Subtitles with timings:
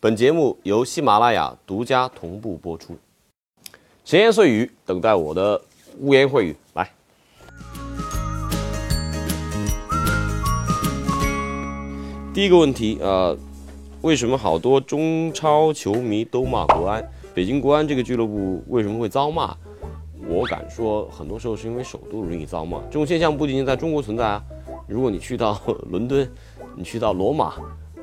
[0.00, 2.96] 本节目由喜马拉雅独家同步播出。
[4.04, 5.60] 闲言碎语，等待我的
[5.98, 6.54] 污言秽语。
[6.74, 6.88] 来，
[12.32, 13.38] 第一个问题啊、呃
[14.00, 17.04] 为什么好多中超球迷都骂国安？
[17.34, 19.52] 北京国安这个俱乐部为什么会遭骂？
[20.28, 22.78] 我敢说，很多时候是因为首都容易遭骂。
[22.82, 24.40] 这种现象不仅仅在中国存在啊，
[24.86, 25.60] 如果你去到
[25.90, 26.30] 伦敦，
[26.76, 27.54] 你去到罗马、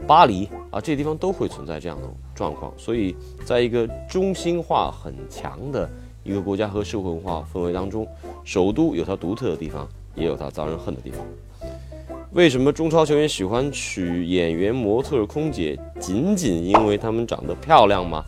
[0.08, 2.72] 巴黎啊，这些地方都会存在这样的状况。
[2.78, 5.90] 所以，在一个中心化很强的
[6.24, 8.08] 一个国家和社会文化氛围当中，
[8.44, 11.20] 首都有它独特的地方，也有它遭人恨的地方。
[12.32, 15.80] 为什么中超球员喜欢娶演员、模特、空姐？
[16.00, 18.24] 仅仅因为她们长得漂亮吗？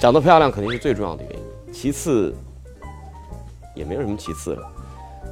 [0.00, 2.34] 长得漂亮肯定是最重要的原因，其次
[3.76, 4.72] 也没有什么其次了。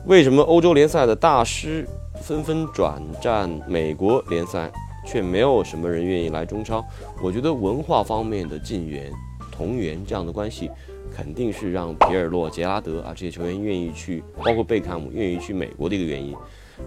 [0.07, 1.89] 为什么欧洲联赛的大师
[2.23, 4.71] 纷纷转战美国联赛，
[5.11, 6.85] 却没有什么人愿意来中超？
[7.23, 9.11] 我觉得文化方面的近缘、
[9.51, 10.71] 同源这样的关系，
[11.11, 16.37] 肯定是让皮尔洛、杰拉德啊这些球员愿意去，包括贝克汉姆愿意去美国的一个原因。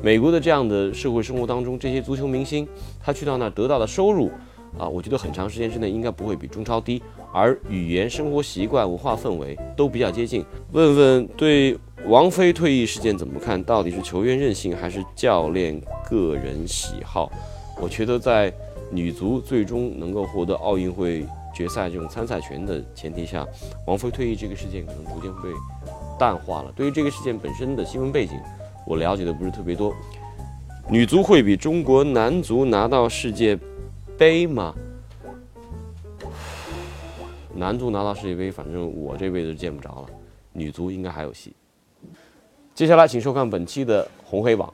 [0.04, 2.68] 美国的这样的社会生活当中，这些足球明星
[3.04, 4.30] 他去到那儿得到的收入，
[4.78, 7.02] 啊，我觉得很长时间之内应该不会比中超低，
[7.34, 10.46] 而语言、生活习惯、文化氛围都比较接近。
[10.72, 13.62] 问问对王菲退役事件怎么看？
[13.64, 17.30] 到底是球员任性还是教练个人喜好？
[17.82, 18.54] 我觉得在
[18.92, 23.46] 女足最终能够获得奥运会决赛这种参赛权的前提下，
[23.88, 25.50] 王菲退役这个事件可能逐渐被
[26.20, 26.72] 淡化了。
[26.76, 28.40] 对于这个事件本身的新闻背景，
[28.86, 29.92] 我了解的不是特别多。
[30.90, 33.58] 女足会比中国男足拿到世界
[34.16, 34.76] 杯吗？
[37.56, 40.08] 男足拿到世界杯，反正我这辈子见不着了。
[40.54, 41.54] 女足应该还有戏。
[42.76, 44.72] 接下来，请收看本期的红黑榜。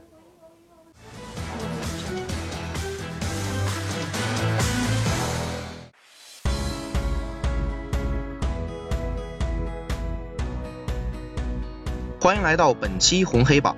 [12.27, 13.73] 欢迎来到本期红黑榜，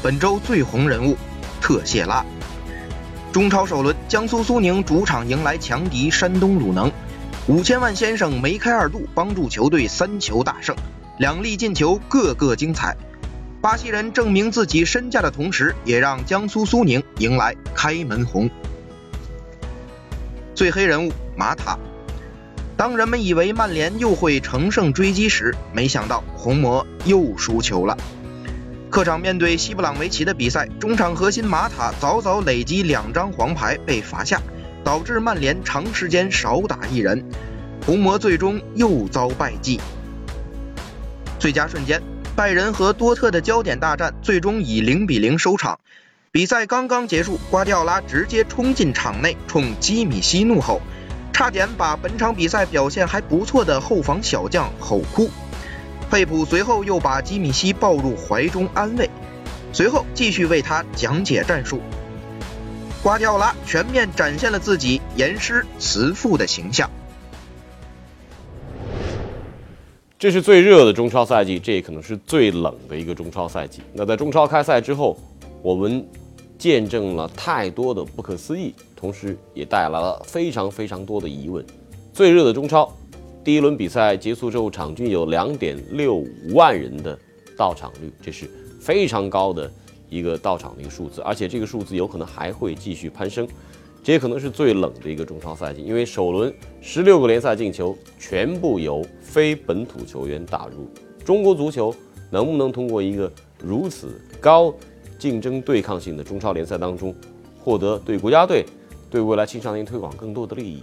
[0.00, 1.16] 本周最红人物
[1.60, 2.24] 特谢拉。
[3.32, 6.92] 中超首轮，江苏苏宁主场迎来强敌山东鲁能，
[7.48, 10.76] 五千万先生梅开二度，帮助球队三球大胜，
[11.18, 12.96] 两粒进球个个精彩。
[13.60, 18.48] 巴西人证明自己身价的同时，也让江苏苏宁迎来开门红。
[20.54, 21.76] 最黑人物马塔。
[22.80, 27.94] 当人们以为曼联又会乘胜追击时，没想到红魔又输球了。
[28.88, 34.40] 客场面对西布朗维奇的比赛，中场核心马塔早早累积两张黄牌被罚下，
[34.82, 37.22] 导致曼联长时间少打一人，
[37.84, 39.78] 红魔最终又遭败绩。
[41.38, 42.02] 最佳瞬间，
[42.34, 45.80] 拜仁和多特的焦点大战最终以零比零收场。
[46.32, 50.80] 比赛刚刚结束，瓜迪奥拉直接冲进场内，冲基米希怒吼。
[51.32, 55.30] 差点把本场比赛表现还不错的后防小将吼哭。
[56.10, 59.08] 佩普随后又把基米希抱入怀中安慰，
[59.72, 61.80] 随后继续为他讲解战术。
[63.02, 66.90] 瓜迪奥拉全面展现了自己严师慈父的形象。
[70.18, 73.80] 这是最热的中超赛季，这也可能是最冷的一个中超赛季。
[73.94, 75.16] 那在中超开赛之后，
[75.62, 76.06] 我们
[76.60, 78.72] 见证了太多的不可思议。
[78.94, 81.64] 同时也带来了非常非常多的疑问。
[82.12, 82.92] 最热的中超，
[83.42, 87.18] 第一轮比赛结束之后，场均有两点六五万人的
[87.56, 89.72] 到场率，这是非常高的
[90.10, 93.48] 一个到场的一个数字，而且这个数字有可能还会继续攀升。
[94.04, 100.86] 这也可能是最冷的一个中超赛季，因为首轮十六个联赛进球全部由非本土球员打入。
[101.24, 101.94] 中国足球
[102.30, 104.74] 能不能通过一个如此高
[105.20, 107.14] 竞争对抗性的中超联赛当中，
[107.62, 108.64] 获得对国家队？
[109.10, 110.82] 对未来青少年推广更多的利益，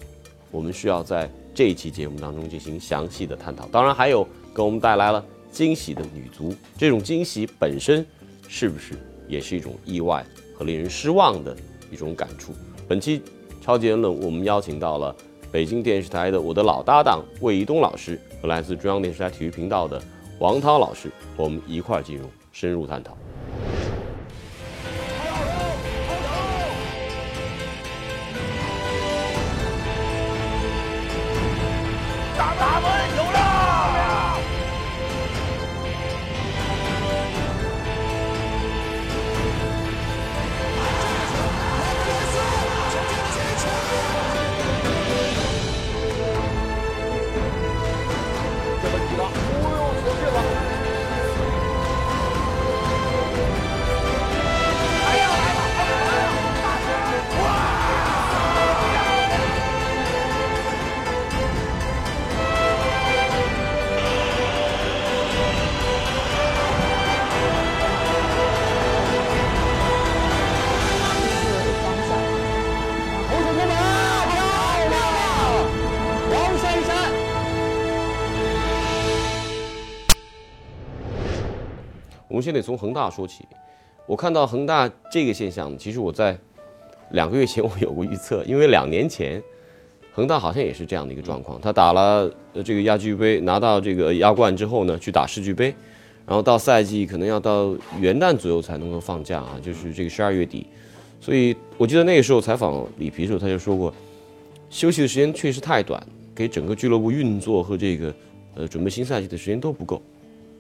[0.52, 3.66] 我们需要在这一期节目当中进行详细的探讨。
[3.70, 8.06] 当然，还有给我们带来了惊喜的女足，这种惊喜本身
[8.48, 8.94] 是不是
[9.28, 11.56] 也是一种意外和令人失望的
[11.90, 12.52] 一种感触？
[12.88, 13.22] 本期
[13.62, 15.16] 超级言论，我们邀请到了
[15.50, 20.02] 北京电视台的我的老搭档魏一东老师和来自中央电视台体育频道的
[20.40, 23.18] 王涛老师，我们一块儿进入深入探讨。
[82.48, 83.46] 先得从恒大说起。
[84.06, 86.38] 我看到恒大这个现象，其实我在
[87.12, 89.44] 两个月前 我有过预测，因为两年前
[90.14, 92.34] 恒大好像也是这样的一个状况，他打了
[92.64, 95.76] 这个亚俱杯，拿到这个亚冠之后呢，去打世俱杯，
[96.26, 100.66] 然后到赛季可能要到元旦左右才能够放假啊，就是这个十二月底。
[101.20, 103.94] 所以我记得那个时候采访里皮的时候，他就说过，
[104.70, 106.02] 休息的时间确实太短，
[106.34, 108.16] 给整个俱乐部运作和这个
[108.56, 110.02] 呃准备新赛季的时间都不够。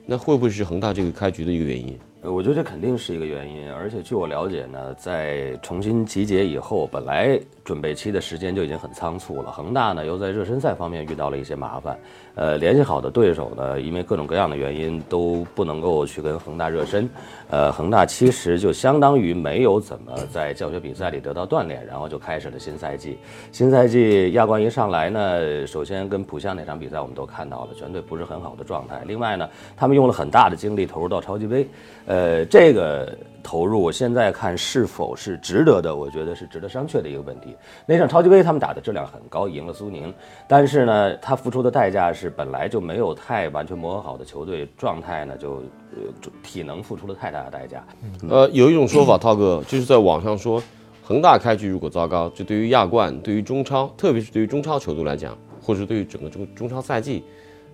[0.10, 2.00] 那会不会是恒大这个开局的一个原因？
[2.22, 9.52] 呃，我觉得这肯定是一个原因，而且据我了解呢，在重新集结以后，本来准备期的时间就已经很仓促了。
[9.52, 12.00] 恒大呢，又在热身赛方面遇到了一些麻烦，
[12.38, 17.10] 呃，联系好的对手呢，因为各种各样的原因都不能够去跟恒大热身，
[17.50, 23.18] 呃，恒大其实就相当于没有怎么在教学比赛里得到锻炼，然后就开始了新赛季。
[23.52, 29.02] 新赛季亚冠一上来呢，首先跟浦项那场比赛我们都看到了，全队不是很好的状态。
[29.08, 31.68] 另外呢，他们用了很大的精力投入到超级杯。
[32.06, 33.18] 呃，这个
[33.48, 35.96] 投入，我现在看是否是值得的？
[35.96, 37.56] 我觉得是值得商榷的一个问题。
[37.86, 40.14] 那场超级杯他们打的质量很高，赢了苏宁，
[40.50, 47.88] 但是呢，他付出的代价是本来就没有太完全磨合好的球队状态呢，就呃体能付出了太大的代价。
[48.30, 50.62] 呃，有一种说法，涛哥就是在网上说，
[51.02, 57.24] 恒大开局如果糟糕，就对于亚冠、对于中超，特别是对于中超球队来讲，或者对于整个中中超赛季，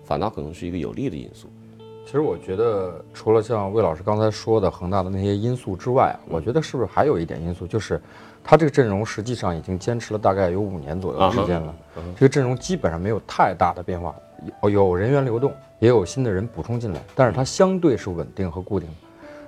[0.04, 1.48] 反倒可能是一个有利的因素。
[2.04, 8.00] 其实我觉得，除了像魏老师刚才说的恒大的那些因素之外啊，我觉得是不是还有一点因素，就是
[8.44, 11.74] 他这个阵容实际上已经坚持了大概有五年左右的时间了，
[12.14, 14.14] 这个阵容基本上没有太大的变化，
[14.62, 18.88] 有有人员流动，也有新的人补充进来，但是它相对是稳定和固定。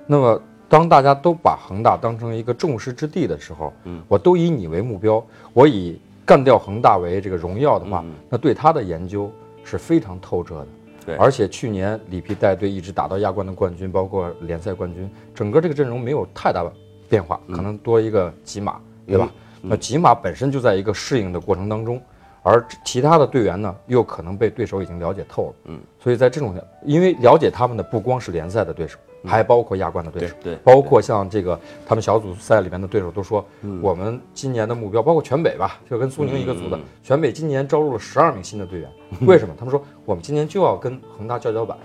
[0.06, 9.31] 那么当大家都把恒大当成一个众矢之的的时候，嗯，我都以你为目标，我以干掉恒大为这个荣耀的话，那对他的研究
[9.62, 10.67] 是非常透彻的。
[11.14, 16.73] 而且去年里皮带队一直打到亚冠的冠军，包括联赛冠军，整个这个阵容没有太大的
[17.08, 19.31] 变化，可能多一个吉马，对吧？
[19.62, 22.00] 那吉马本身就在一个适应的过程当中，
[22.43, 25.55] 而其他的队员呢，又可能被对手已经了解透了。
[25.64, 26.55] 嗯，所以在这种，
[26.85, 28.99] 因为了解他们的不光是联赛的对手。
[29.24, 33.44] 还包括亚冠的对手，对，包括像这个他们小组赛里面的对手都说，
[33.80, 38.90] 我们今年的目标，包括全北吧，就跟苏宁一个组的，全北今年招入了十二名新的队员。
[39.22, 39.54] 为什么？
[39.58, 41.76] 他们说我们今年就要跟恒大叫叫板，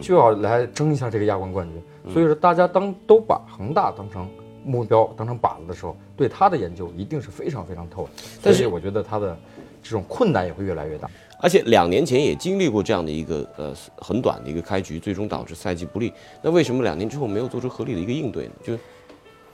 [0.00, 2.12] 就要来争一下这个亚冠冠军。
[2.12, 4.28] 所以说，大家当都把恒大当成
[4.64, 8.10] 目标、当成靶子的时候，对他的研究一定是非常非常透的。
[8.42, 9.36] 但是我觉得他的
[9.82, 11.08] 这种困难也会越来越大。
[11.40, 16.12] 而且两年前也经历过这样的一个呃很短的一个开局，最终导致赛季不利。
[16.42, 18.52] 那为什么两年之后没有做出合理的一个应对呢？
[18.62, 18.74] 就，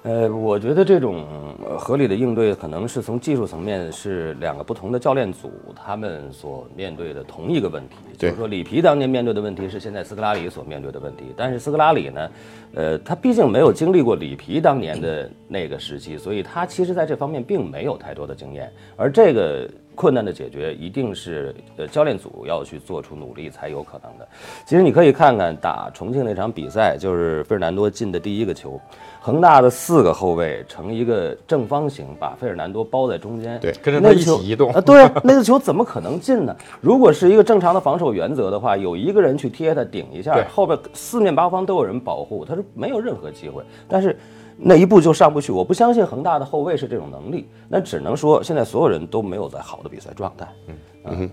[0.02, 1.24] 呃，我觉得这种
[1.78, 7.96] 合理的应对可能是从技术层面是两个不同的教练组他们所面对的同一个问题。
[8.18, 12.30] 就是说里皮当年面对的问题是现在斯科拉里所面对的问题，但是斯科拉里呢，
[12.74, 19.70] 呃，他毕竟没有经历过里皮当年的那个时期，所以他其实在这方面并没有太多的经验，而这个。
[19.96, 24.28] 困难的解决一定是呃教练组要去做出努力才有可能的。
[24.64, 28.78] 其实你可以看看打重庆那场比赛，就是费尔南多进的第一个球，
[29.20, 36.54] 恒大的四个后卫成一个正方形，把费尔南多包在中间，对，跟着他一起移动啊，对，那个球怎么可能进呢？
[36.80, 43.62] 如果是一个正常的防守原则的话，有一个人去贴他顶一下，后边四面八方都有人保护，他是没有任何机会。
[43.88, 44.16] 但是。
[44.58, 50.48] 那一步就上不去，我不相信恒大的后卫是这种能力，那只能说现在所有人都没有在好的比赛状态。
[50.68, 51.30] 嗯嗯，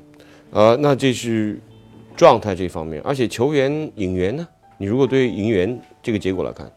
[0.52, 1.60] 呃，那这是
[2.16, 4.48] 状态这方面，而且球员引援呢？
[4.78, 6.72] 你如果对引援这个结果来看，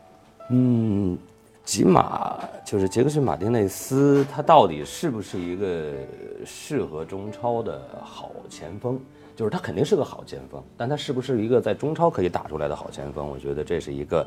[0.50, 1.18] 嗯，
[1.64, 5.92] 吉马就是杰克逊马丁内斯，他到底是不是一个
[6.44, 9.00] 适合中超的好前锋？
[9.36, 13.28] 就是他肯定是个好前锋，但他是不是一个在中超可以打出来的好前锋？
[13.28, 14.26] 我觉得这是一个，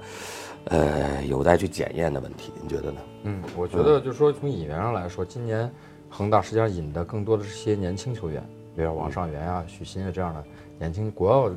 [0.66, 2.54] 呃，有待去检验的问题。
[2.62, 3.02] 你觉得呢？
[3.24, 5.70] 嗯，我觉得就是说从引援上来说，今年
[6.10, 10.44] 恒大实际上引的更多的是些年轻球员，比如王上源啊、许昕啊这样的
[10.78, 11.50] 年轻国奥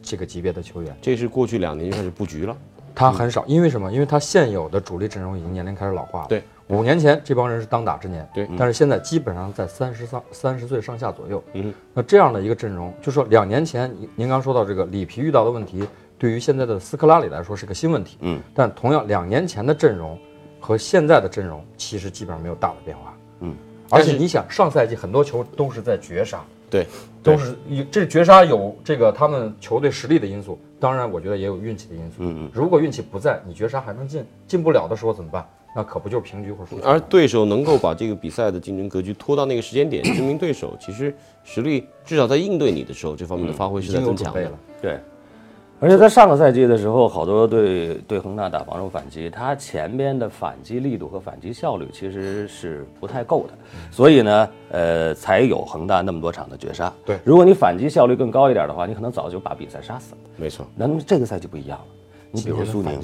[0.00, 0.96] 这个级别的球员。
[1.02, 2.56] 这是过去两年就开始布局了。
[2.94, 3.92] 他很少，因为什么？
[3.92, 6.28] 因为他现有的主力阵容已经年龄开始老化了。
[6.28, 6.44] 对。
[6.72, 11.44] 五年前这帮人是当打之年，对，但是现在基本上在三十三三十岁上下左右。
[11.52, 15.86] 嗯，那这样的一个阵容，就说两年前您您刚说到这个里皮遇到的问题，
[16.18, 18.16] 对于现在的斯科拉里来说是个新问题。
[18.20, 20.18] 嗯，但同样两年前的阵容
[20.58, 23.14] 和现在的阵容其实基本上没有大的变化。
[23.40, 23.54] 嗯，
[23.90, 26.86] 而且你想上赛季很多球都是在绝杀，对，
[27.22, 27.54] 都是
[27.90, 32.16] 这绝杀有这个他们球队实力的因素，当然我觉得也有运气的因素。
[32.20, 35.46] 嗯嗯，如果运气不在，你绝杀还能进，进不了的时候怎么办？
[35.74, 36.78] 那可不就是平局或输？
[36.84, 41.14] 而对手能够把这个比赛的竞争格局拖到那个时间点，证明对手其实
[41.44, 44.50] 实力至少在应对你的时候，这方面的发挥是在增强的。
[44.82, 44.98] 对，
[45.80, 53.54] 而且在上个赛季的时候，好多对对恒大打防守反击，他前边的反击力度和反击效率其实是不太够的，
[53.90, 56.92] 所以呢，呃，才有恒大那么多场的绝杀。
[57.04, 60.18] 对如果你反击效率更高一点的话，你可能早就把比赛杀死了。
[60.36, 61.84] 没错，那么这个赛季不一样了，
[62.32, 62.98] 你比如苏宁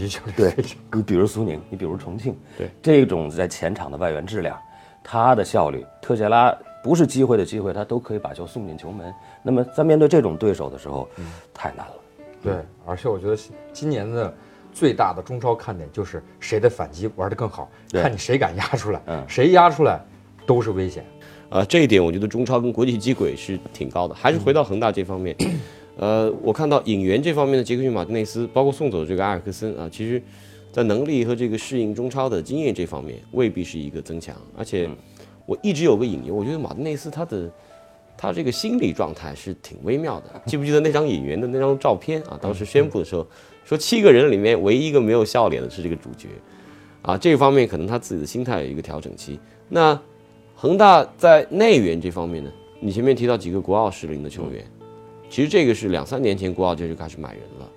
[0.92, 4.58] 你比如苏宁，你比如重庆， 对这种在前场的外援质量，
[5.04, 9.12] 他的效率，特谢拉不是机会的机会，他都可以把球送进球门。
[9.42, 11.08] 那么在面对这种对手的时候，
[11.52, 11.94] 太难了。
[12.42, 12.54] 对，
[12.86, 13.36] 而且我觉得
[13.72, 14.32] 今年的
[14.72, 20.00] 最大的中超看点就是谁的反击玩得更好，看你谁敢压出来，嗯谁压出来
[20.46, 21.04] 都是危险。
[21.50, 24.14] 啊，这一点我觉得中超跟国际接轨是挺高的。
[24.14, 25.34] 还是回到恒大这方面，
[25.98, 30.22] 呃，我看到引援这方面的杰克逊马丁内斯，包括送走这个埃尔克森啊，其实，
[30.70, 34.36] 在能力和这个适应中超的经验这方面，未必是一个增强。
[34.56, 34.88] 而且，
[35.44, 37.50] 我一直有个隐忧，我觉得马丁内斯他的
[38.16, 40.40] 他这个心理状态是挺微妙的。
[40.46, 42.38] 记不记得那张引援的那张照片啊？
[42.40, 43.26] 当时宣布的时候
[43.64, 46.28] 说，七个人里面唯一一个没有笑脸的是这个主角，
[47.02, 49.40] 啊，这方面可能他自己的心态有一个调整期。
[49.68, 50.00] 那
[50.54, 54.64] 恒大在内援这方面呢，你前面提到几个国奥适龄的球员，
[55.30, 57.70] 其实这个是两三年前国奥就就开始买人了，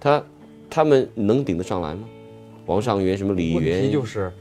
[0.00, 0.22] 他
[0.68, 2.00] 他们能顶得上来吗？
[2.66, 4.32] 王上源什么李问题源，就是，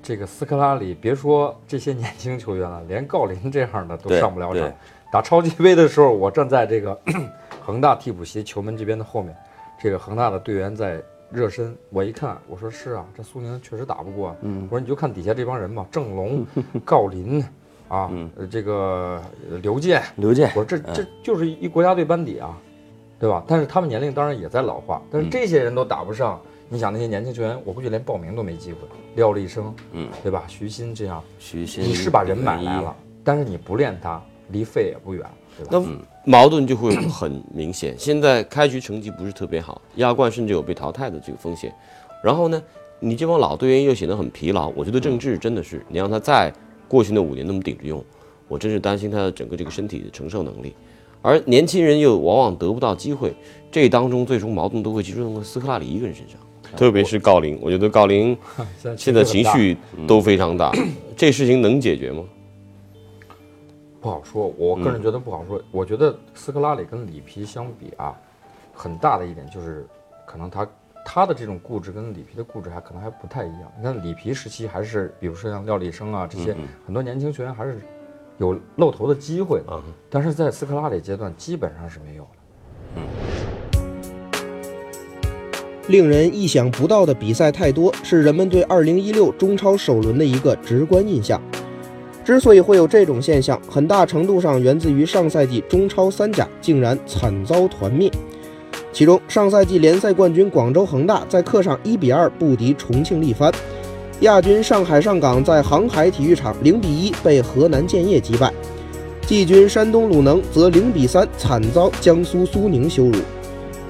[0.00, 4.72] 这个斯科拉里，别说这些年轻球员了，连郜林这样的都上不了场。
[5.10, 6.96] 打超级杯的时候，我站在这个
[7.60, 9.34] 恒大替补席球门这边的后面，
[9.80, 16.46] 这个恒大的队员在热身，我一看，我说是啊，这苏宁确实打不过我说你就看底下这帮人吧，郑龙、
[16.86, 17.44] 郜林
[17.88, 22.58] 啊，呃这个呃刘健，刘健我说这这就是一国家队班底啊，
[23.18, 23.44] 对吧？
[23.46, 26.40] 但是他们年龄当然也在老化，但是这些人都打不上。
[26.68, 28.80] 你想那些年轻球员，我估计连报名都没机会。
[29.14, 30.42] 廖立生，嗯，对吧？
[30.48, 35.24] 徐新这样，徐新，你是把人买来了，但是你不练他，离废也不远，
[35.56, 35.70] 对吧？
[35.70, 37.94] 那矛盾就会很明显。
[37.96, 41.72] 现在开局成绩不是特别好，亚冠甚至有被淘汰的这个风险。
[42.20, 42.60] 然后呢，
[42.98, 44.66] 你这帮老队员又显得很疲劳。
[44.74, 46.52] 我觉得郑智真的是，你让他再
[46.88, 48.04] 过去那五年那么顶着用，
[48.48, 50.74] 我真是担心他的整个这个身体的承受能力。
[51.22, 53.34] 而年轻人又往往得不到机会，
[53.70, 56.38] 这当中最终矛盾都会集中在斯科拉里一个人身上。
[56.76, 58.36] 特别是郜林，我觉得郜林
[58.96, 59.76] 现在情绪
[60.06, 60.72] 都非常大，
[61.16, 62.24] 这事情能解决吗？
[64.00, 65.60] 不好说，我个人觉得不好说。
[65.72, 68.14] 我觉得斯科拉里跟里皮相比啊，
[68.72, 69.86] 很大的一点就是，
[70.26, 70.68] 可能他
[71.16, 73.72] 他的这种固执跟里皮的固执还可能还不太一样。
[73.78, 76.54] 你看里皮时期还是，比如说像廖立生啊这些
[76.84, 77.78] 很多年轻球员还是
[78.36, 82.22] 有露头的机会的，但是在斯科拉里阶段基本上是没有
[82.94, 83.00] 的。
[85.88, 91.40] 令人意想不到的比赛太多，是人们对2016中超首轮的一个直观印象。
[92.26, 98.12] 之所以会有这种现象，很大程度上源自于上赛季中超三甲竟然惨遭团灭。
[98.96, 103.52] 其中，上赛季联赛冠军广州恒大在客场1比2不敌重庆力帆，
[104.20, 108.50] 亚军上海上港在航海体育场0比1被河南建业击败，
[109.26, 113.18] 季军山东鲁能则0比3惨遭江苏苏宁羞辱。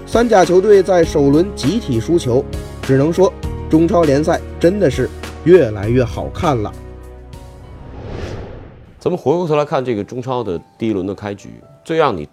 [0.07, 2.45] 三甲球队在首轮集体输球，
[2.83, 3.33] 只能说
[3.71, 5.09] 中超联赛真的是
[5.45, 6.73] 越来越好看了。
[8.99, 12.29] 咱们回过头来看这个中超的第一轮的开局，最让你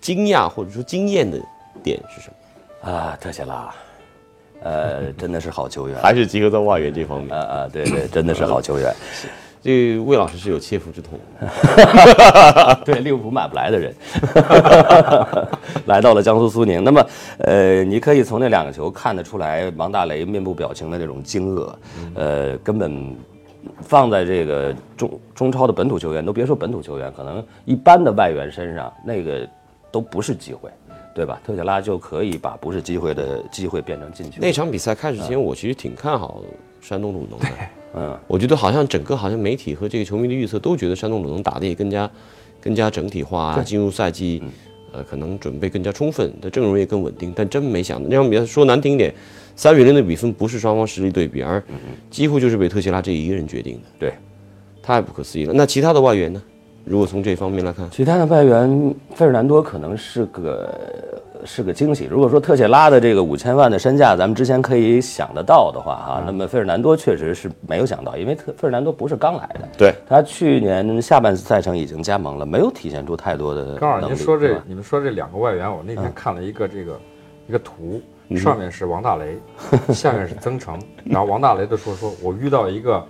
[0.00, 1.40] 惊讶或者说惊艳的
[1.82, 2.90] 点是什么？
[2.90, 3.74] 啊，特谢拉，
[4.62, 5.98] 呃， 真的是好球员。
[6.00, 7.36] 还是集合在外援这方面？
[7.36, 8.94] 啊啊，对对，真的是好球员。
[9.64, 11.16] 这魏老师是有切肤之痛。
[12.84, 13.94] 对，利物浦买不来的人，
[15.86, 16.82] 来到了江苏苏宁。
[16.82, 17.06] 那么，
[17.38, 21.72] 呃，你可以从那两个球看得出来，王大雷面部表情的那种惊愕，
[22.16, 23.16] 呃，根本
[23.82, 29.48] 放在这个中中超的本土球员，都别说本土球员，可能一般的外援身上，那个
[29.92, 30.68] 都不是机会，
[31.14, 31.40] 对吧？
[31.44, 34.38] 特谢拉就可以把不是机会的机会变成进球。
[34.40, 36.42] 那场比赛开始前，我其实挺看好
[36.80, 37.46] 山东鲁能的。
[37.94, 42.10] 嗯，我觉得好像整个好像媒体和这个球迷的预测都觉得山东鲁能打的也更加
[42.60, 44.42] 更加整体化，进入赛季，
[44.92, 47.32] 呃，可能准备更加充分，的阵容也更稳定。
[47.36, 49.14] 但真没想到那场比赛说难听一点，
[49.54, 51.62] 三比零的比分不是双方实力对比，而
[52.10, 53.80] 几乎就是被特谢拉这一个人决定的。
[53.98, 54.14] 对，
[54.82, 55.52] 太不可思议了。
[55.54, 56.42] 那其他的外援呢？
[56.84, 60.80] 如果从这方面来看，其他的外援，费尔南多可能是个
[61.44, 62.06] 是个惊喜。
[62.10, 69.94] 如果说特谢拉的这个五千万的身价，咱们之前可以想得到的话，哈，那么费尔南多确实是没有想到，因为特费尔南多不是刚来的，对。
[70.08, 77.00] 他去年下半赛程已经加盟了，没有体现出太多的刚好您说这你们说这两个外援，我那天看了一个这个
[77.48, 78.02] 一个图，
[78.36, 79.38] 上面是王大雷，
[79.94, 83.04] 下面是曾诚， 然后王大雷就说说我遇到一个。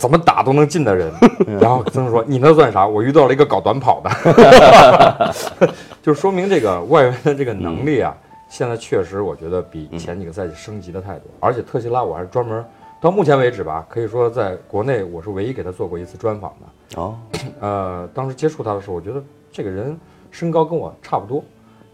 [0.00, 1.12] 怎么打都能进的人，
[1.60, 2.86] 然后曾说：“你那算啥？
[2.86, 5.34] 我遇到了一个搞短跑的。”
[6.02, 8.16] 就说明这个外援的这个能力啊，
[8.48, 11.24] 现在确实我觉得比前几个赛季升级的太多。
[11.38, 12.64] 而且特西拉我还是专门
[12.98, 16.98] 到目前为止吧，可以说在国内我是唯一给他做过一次专访的。
[16.98, 17.14] 哦，
[17.60, 19.94] 呃，当时接触他的时候，我觉得这个人
[20.30, 21.44] 身高跟我差不多，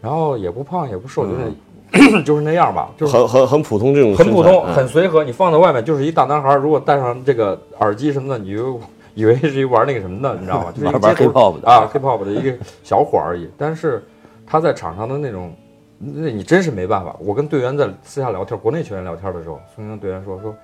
[0.00, 1.52] 然后也不胖也不瘦，就是
[2.24, 5.22] 就是那样吧，就是很很很普通这种，很普通，嗯很随和。
[5.24, 8.80] 你放在外面就是一大男孩儿，如果戴上这个耳机什么的，你就
[9.14, 10.72] 以为是一玩那个什么的，你知道吗？
[10.72, 13.48] 就是一个玩 hiphop 的啊，hiphop 的一个小伙儿而已。
[13.56, 14.04] 但是
[14.46, 15.54] 他在场上的那种，
[15.98, 17.16] 那你真是没办法。
[17.20, 20.54] 我跟队员在私下聊天，国内球员聊天的时候，孙兴队员说说，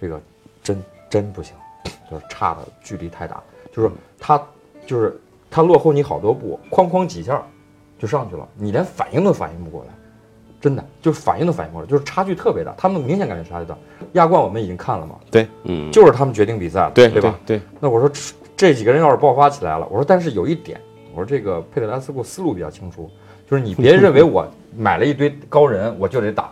[0.00, 0.18] 这个
[0.62, 1.54] 真真不行，
[2.10, 4.40] 就是差的距离太大，就是他
[4.86, 7.42] 就是他落后你好多步，哐哐几下
[7.98, 9.94] 就上去了，你连反应都反应不过来。
[10.60, 13.76] 真的就是反应都反应不过来，就是差距特别大，他们明显感觉差距大。
[14.12, 15.14] 亚冠我们已经看了嘛，
[15.64, 17.34] 嗯，就是他们决定比赛了，对对吧？？
[17.46, 20.78] 对，那我说这这几个人要是爆发起来了，我说但是有一点，
[21.14, 23.10] 我说这个佩德拉斯库思路比较清楚，
[23.50, 26.50] 就是你别认为我买了一堆高人我就得打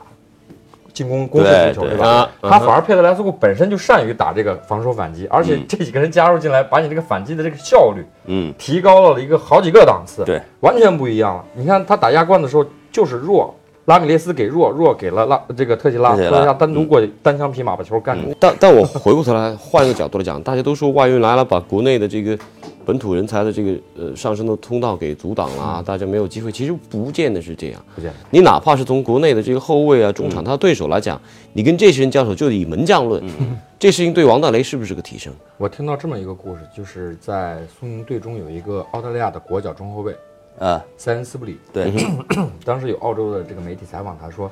[0.93, 2.09] 进攻攻势足球，对对对吧？
[2.09, 11.45] 啊，他反而佩德莱斯库本身就善于打这个防守反击，而且嗯这几个人加入进来，把你这个反击的这个效率嗯，提高了一个好几个档次，对，完全不一样了。
[11.55, 13.55] 你看他打亚冠的时候就是弱，
[13.89, 18.35] 拉米雷斯给弱，弱给了拉这个特西拉，特特西拉单独过去单枪匹马把球干住。
[18.39, 22.39] 但但我回过头来换一个角度来讲，大家都说外援来了，把国内的这个
[22.85, 26.53] 本土人才的这个呃上升的通道给阻挡了啊，大家没有机会。
[26.53, 31.19] 其实不见得是这样，不见得你哪怕是从国内的这个后卫啊、中场他的对手来讲，
[31.55, 33.23] 你跟这些人交手就以门将论，
[33.81, 35.33] 这事情对王大雷是不是个提升？
[35.57, 40.15] 我听到这么一个故事，就是在苏宁队中有一个澳大利亚的国脚中后卫
[40.59, 41.93] 啊，塞恩斯布里，对，
[42.65, 44.51] 当时有澳洲的这个媒体采访他说：“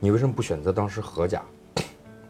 [0.00, 1.42] 你为什么不选择当时荷甲，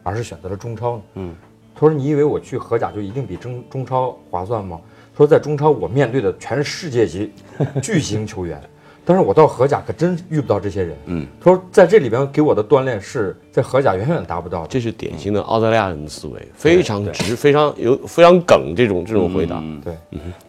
[0.03, 1.35] 而是选择了中超呢？”嗯，
[1.73, 4.79] 他说：“你以为我去荷甲就一定比中中超划算吗？”
[5.13, 7.31] 他说：“在中超我面对的全是世界级
[7.81, 8.61] 巨星球员，
[9.05, 19.57] 但是我到荷甲可真遇不到这些人。”嗯，他说：“在这里边给我的锻炼是在荷甲远远达不到的。”这是典型的澳大利亚人的思维，非常直，非常有非常梗这种这种回答。
[19.61, 19.93] 嗯对，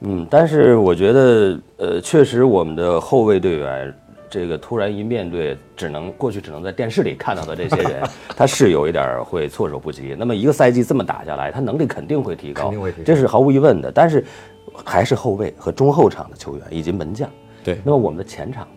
[0.01, 3.95] 嗯，但是我觉得，呃，确实我们的后卫队员，
[4.31, 8.03] 这个突然一面对只能过去只能在电视里看到的这些人，
[8.37, 10.17] 他是有一点儿会措手不及。
[10.19, 13.93] 那么一个赛季这么打下来，他能力肯定会提高，肯定会提高这是毫无疑问的。
[13.93, 14.25] 但是
[14.85, 17.29] 还是后卫和中后场的球员以及门将。
[17.64, 18.68] 对那么我们的前场，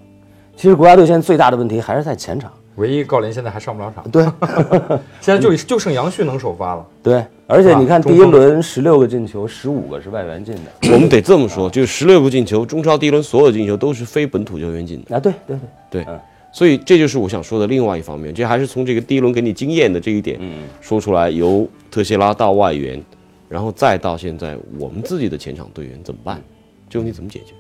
[0.56, 2.52] 其实国家队现在最大的问题还是在前场。
[2.78, 4.24] 唯一郜林现在还上不了场，对
[5.20, 6.86] 现在就就剩杨旭能首发了。
[7.02, 10.94] 对，而且你看第一轮十六个进球，十五个是外援进的。
[10.94, 15.16] 我们得这么说，就是十六个进球，中超第一轮所有进球都是非本土球员进的。
[15.16, 15.58] 啊，对对
[15.90, 16.20] 对，对，
[16.52, 23.04] 所以这就是我想说的另外一方面，这还是从这个第一轮给你经验的这一点嗯说出来，由特谢拉到外援，
[23.50, 26.40] 然后再到现在我们自己的前场队员怎么办？
[26.88, 27.56] 这个问题怎么解决？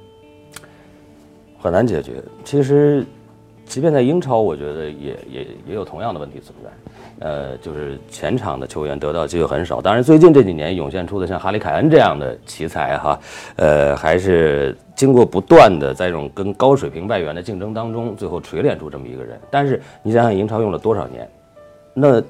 [1.59, 2.13] 很难解决。
[2.43, 3.05] 其实，
[3.65, 6.69] 即便在英超，我觉得也也也有同样的问题存在。
[7.19, 9.81] 呃，就是前场的球员得到机会很少。
[9.81, 13.19] 当然，最近这几年涌现出的像哈里凯恩这样的奇才哈，
[13.55, 19.39] 呃，还是经过不断的在这种跟高水平外援的竞争当中，最后锤炼出这么一个人。
[19.49, 21.27] 但是你想想，英超用了多少年？
[21.95, 22.21] 那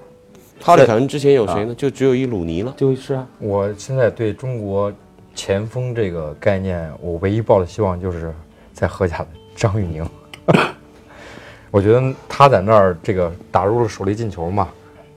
[0.61, 1.75] 哈里凯恩之前有谁呢？
[1.75, 2.73] 就只有一鲁尼了。
[2.77, 4.89] 就是啊，我现在对中国
[5.35, 8.33] 前锋这个概念，我唯一抱的希望就是
[8.77, 10.07] 在荷甲的张玉宁。
[11.71, 14.67] 我觉得他在那儿这个打入了首粒进球嘛，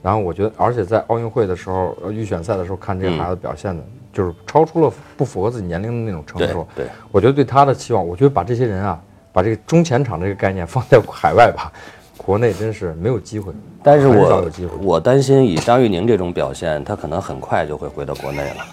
[0.01, 6.67] 然后我觉得，而且在奥运会的时候，呃预选赛的时候看这个孩子表现的，就是超出了不符合自己年龄的那种成对熟。
[6.75, 8.99] 对，我觉得对他的期望，我觉得把这些人啊，
[9.31, 11.71] 把这个中前场这个概念放在海外吧，
[12.17, 13.53] 国内真是没有机会。
[13.81, 18.65] 但是我我担心以张玉宁这种表现，他可能很快就会回到国内了。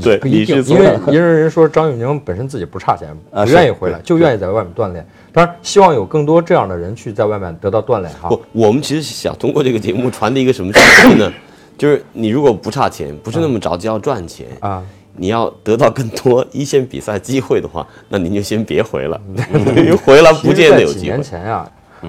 [0.00, 5.06] 对不一定，因为 因为人说张玉宁本身自己不差钱，不愿意回来，就愿意在外面锻炼。
[5.32, 8.28] 当然，希望有更多这样的人去在外面得到锻炼哈。
[8.28, 11.32] 不，我们其实想通过这个节目传递一个什么信息呢？
[11.78, 14.82] 就是你如果不差钱，不是那么着急要赚钱，啊，
[15.16, 19.20] 你要得到更多一线比赛机会的话，那您就先别回了，
[19.76, 21.22] 因为回来不见得有几年。
[21.22, 21.68] 前呀、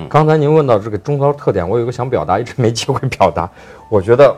[0.10, 3.50] 刚才您问到这个中超特点，我有个想表达，一直没机会表达。
[3.90, 4.36] 我觉得，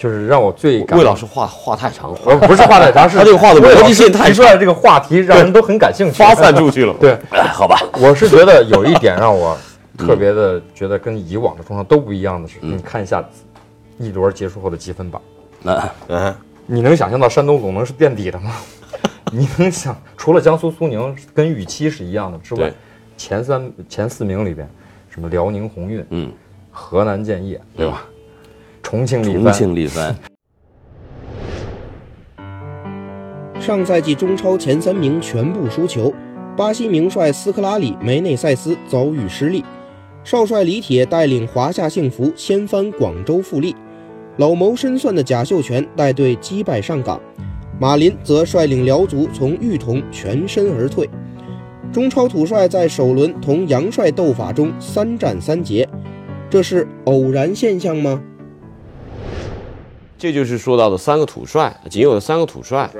[0.00, 6.94] 就是让我最感魏老师话话太长，我不是话太长，是他这个话的逻辑性太提出来这个话题，让人都很感兴趣，发散出去了。
[6.98, 9.54] 对，哎好吧，我是觉得有一点让我
[9.98, 13.22] 特别的觉得跟以往的中超都不一样的是，你看一下
[13.98, 15.20] 一轮结束后的积分榜，
[15.60, 16.34] 那嗯，
[16.64, 18.52] 你能想象到山东鲁能是垫底的吗？
[19.30, 22.72] 你能想除了江苏苏宁跟预期是一样的之外，
[23.18, 24.66] 前三前四名里边，
[25.10, 26.32] 什么辽宁宏运、嗯，
[26.70, 28.02] 河南建业，对吧？
[28.90, 30.16] 重庆力重帆，庆力帆，
[33.60, 36.12] 上赛季中超前三名全部输球，
[36.56, 39.64] 巴西名帅斯科拉里梅内塞斯遭遇失利，
[40.24, 43.76] 少帅李铁带领华夏幸福掀翻广州富力，
[44.38, 47.20] 老谋深算的贾秀全带队击败上港，
[47.78, 51.08] 马林则率领辽足从裕彤全身而退。
[51.92, 55.88] 中超土帅在首轮同杨帅斗法中三战三捷，
[56.50, 58.20] 这是偶然现象吗？
[60.20, 62.90] 这就是说到的三个土帅，仅有的三个土帅，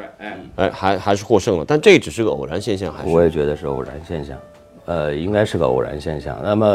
[0.57, 4.39] 哎，还还是获胜了，但这只是个偶然现象，还是我也觉得是偶然现象。
[4.87, 6.37] 呃，应该是个偶然现象。
[6.43, 6.67] 那么，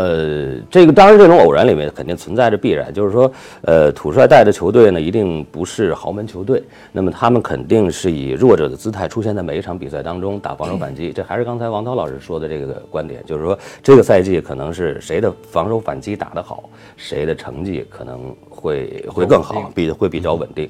[0.72, 3.30] 这个当然，这种偶然里面肯定存在着必然，就是说，
[3.64, 11.12] 呃，土帅带的球队呢，一定不是豪门球队，那么他们肯定是以弱者的姿态出现在每一场比赛当中打防守反击。
[11.12, 18.34] 这还是刚才王涛老师说的这个观点，就是说，这个赛季可能是谁的防守反击打得好，谁的成绩可能
[18.66, 20.70] 会会更好，比会比较稳定。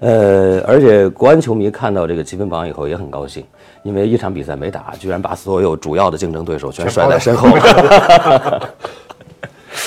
[0.00, 3.44] 呃，而且国安球迷看到这个积分榜以后也很高兴。
[3.82, 7.50] 因为一场比赛没打，居然把所有主要的竞争对手全甩在身后。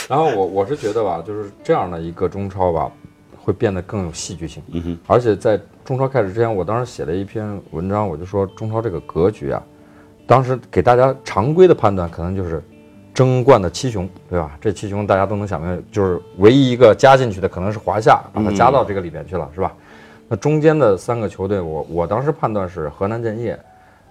[0.08, 2.92] 然后我我是觉得吧，就是这样的一个中超吧，
[3.36, 4.62] 会变得更有戏剧性。
[4.72, 4.96] 嗯哼。
[5.08, 9.60] 而且在中超开始之前，我当时写了一篇文章，我就说中超这个格局啊，
[10.28, 12.62] 当时给大家常规的判断可能就是
[13.18, 14.56] 争冠的七雄，对吧？
[14.62, 19.74] 这七雄大家都能想明白，就是唯一一个加进去的可能是华夏，把它加到这个里边去了，是吧？
[20.28, 23.60] 那中间的三个球队，我我当时判断是河南建业。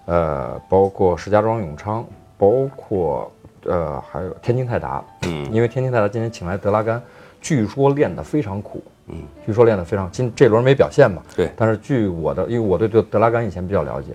[0.07, 2.05] 呃，包括石家庄永昌，
[2.39, 3.31] 包括
[3.65, 7.03] 呃还有天津泰达，嗯，因为天津泰达今天请来德拉甘，
[7.41, 14.13] 据说练得非常苦，嗯，据说练得非常，今这轮没表现嘛，对，但是据我的，因为我对德德拉甘以前比较了解，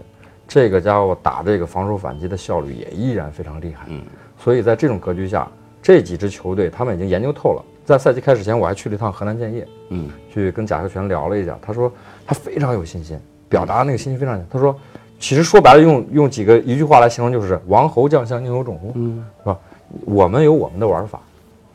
[0.47, 4.01] 这个家伙打这个防守反击的效率也依然非常厉害，嗯，
[4.43, 5.47] 所以在这种格局下，
[5.81, 11.91] 这几支球队他们已经研究透了，在赛季开始前我还去了一趟河南建业，嗯，去跟贾秀全聊了一下，他说
[12.25, 14.75] 他非常有信心，表达那个信心非常强，他说。
[15.23, 18.91] 其实说白了，用用几个一句话来形容，就是王侯将相宁有种乎？
[18.95, 19.55] 嗯，是吧？
[20.03, 21.21] 我们有我们的玩法，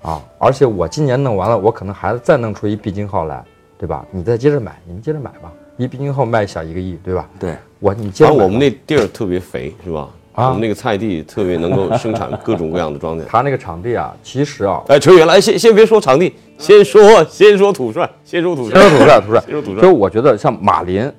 [0.03, 3.45] 啊，而且我今年弄完了，我可能还再弄出一毕金号来，
[3.79, 4.05] 对吧？
[4.11, 5.53] 你再接着买，你们接着买吧。
[5.77, 7.29] 一毕金号卖小一个亿，对吧？
[7.39, 8.35] 对，我你接着。
[8.35, 10.09] 我们那地儿特别肥，是吧？
[10.37, 13.25] 啊，我们那个菜地特别能够 生产各种各样的庄稼。
[13.27, 19.83] 他那个场地啊，其实啊，哎，扯远来，先先别说场地，先说先说土帅，先说土帅，先说土帅，土帅，先说土帅。
[19.83, 21.11] 就我觉得像马林、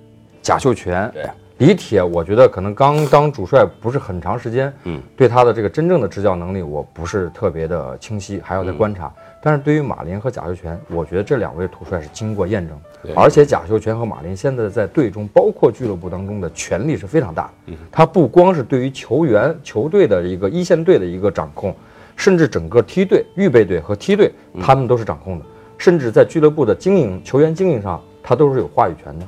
[0.41, 1.11] 贾秀全，
[1.57, 9.11] 李铁，我觉得可能刚当主帅不是很长时间，嗯，对他的这个真正的执教能力，我不是特别的清晰，还要再观察。
[9.41, 12.77] 但是对于马林和贾秀全，我觉得这两位土帅是经过验证，
[13.15, 17.73] 而且贾秀全和马林现在在队中，包括俱乐部当中的权力是非常大的。
[17.91, 21.75] 他不光是对于球员、球队的一个一线队的一个掌控，
[22.15, 25.45] 甚至整个梯队、预备队和梯队，他们都是掌控的。
[25.77, 29.25] 甚至在俱乐部的经营、球员经营上，他都是有话语权的。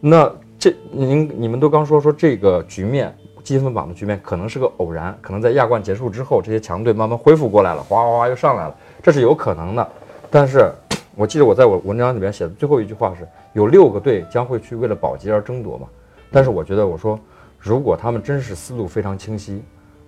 [0.00, 0.32] 那。
[0.62, 3.12] 这您你们都刚说说这个局面
[3.42, 9.88] 积分榜的局面可能是个偶然，可能在亚冠结束之后，这些强队慢慢恢复过来了，哗哗哗又上来了，这是有可能的。
[10.30, 10.70] 但是
[11.14, 15.86] 我记得我在我文章里面写的最后一句话是有六个队将会去为了保级而争夺嘛。
[16.30, 17.18] 但是我觉得我说
[17.58, 19.62] 如果他们真是思路非常清晰，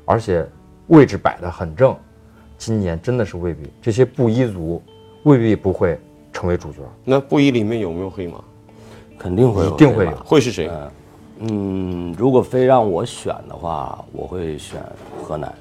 [0.05, 0.47] 而且
[0.87, 1.95] 位置摆得很正，
[2.57, 4.83] 今年真的是未必这些布衣族
[5.25, 5.99] 未必不会
[6.33, 6.79] 成为主角。
[7.05, 8.43] 那布衣里面有没有黑马？
[9.19, 10.71] 肯定会，一定会有，会是谁？
[11.39, 14.81] 嗯，如果非让我选的话，我会选
[15.23, 15.53] 河南。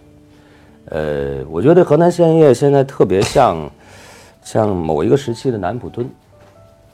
[0.94, 3.68] 呃，我觉得河南建业现在特别像，
[4.44, 6.08] 像某一个时期的南普敦。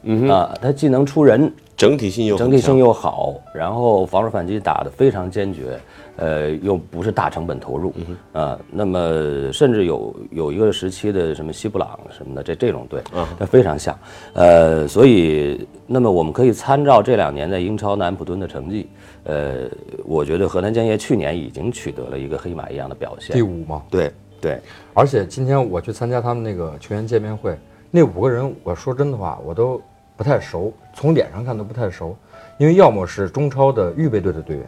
[0.04, 5.78] 嗯啊，他既能出人，整体性又整体性又好，然后防守反击打得非常坚决。
[6.16, 7.94] 呃，又不是大成本投入。
[8.32, 13.02] 啊，那么甚至有有一个时期的什么西布朗什么的，这这种队，
[13.38, 13.98] 它非常像，
[14.34, 18.88] 呃，所以那么我们可以参照这两年在英超南普敦的成绩，
[19.24, 19.70] 呃，
[20.06, 24.60] 我觉得河南建业去年已经取得了一个黑马一样的表现，第五嘛，对对，
[24.94, 27.58] 而且今天我去参加他们那个球员见面会，
[27.92, 29.82] 那五个人，我说真的话，我都
[30.16, 32.16] 不太熟，从脸上看都不太熟，
[32.58, 34.66] 因为要么是中超的预备队的队员。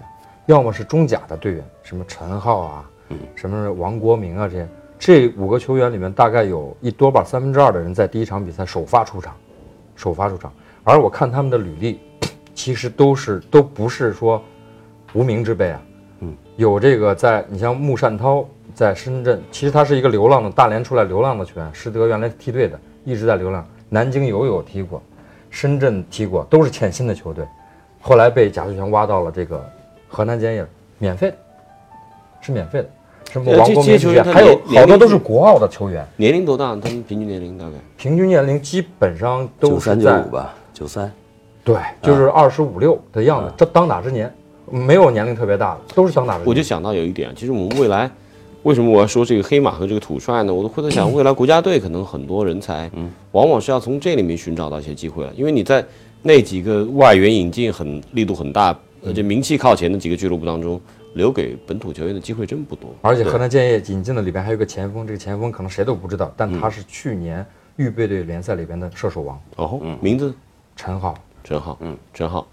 [0.47, 2.89] 要么是中甲的队员，什么陈浩啊，
[3.35, 9.35] 什么王国明啊，这些这五个球员里面，大概有一多半三分之二的人在第一场比赛首发出场，
[9.95, 10.51] 首发出场。
[10.83, 11.99] 而我看他们的履历，
[12.53, 14.41] 其实都是都不是说
[15.13, 15.81] 无名之辈啊，
[16.19, 23.65] 嗯，有这个在你像穆善涛在深圳，其实他是一个流浪的大连出来流浪的球员，实德原来梯队的，一直在流浪。
[23.89, 25.01] 南京有有踢过，
[25.49, 27.45] 深圳踢过，都是欠薪的球队，
[27.99, 29.63] 后来被贾秀全挖到了这个。
[30.13, 30.65] 河南建业
[30.97, 31.37] 免费的，
[32.41, 32.89] 是免费的，
[33.31, 36.05] 什么王国明球员，还有好多都是国奥的球员。
[36.17, 36.75] 年龄多大？
[36.75, 37.77] 他们平均年龄大概？
[37.95, 41.09] 平均年龄基本上都是九三九五吧，九三，
[41.63, 43.53] 对，就是二十五六的样子。
[43.57, 44.33] 这当打之年，
[44.69, 46.43] 没有年龄特别大的，都是想打的。
[46.45, 48.09] 我就想到有一点，其实我们未来
[48.63, 50.53] 为什么我要说这个黑马和这个土帅呢？
[50.53, 55.83] 我都会在想，未来国家队可能很多人才，嗯，往往是要从这里面寻找到一些机会了，因为你在
[56.21, 60.79] 那几个外援引进很力度很大，而且名气靠前的几个俱乐部当中，
[61.13, 62.89] 留给本土球员的机会真不多。
[63.01, 67.45] 而且河南建业引进的里边还有个前锋，这个前锋可能谁都不知道，但他是去年
[67.75, 70.33] 预备队联赛里边的射手王哦，名字
[70.75, 72.47] 陈浩，陈浩，嗯，真好。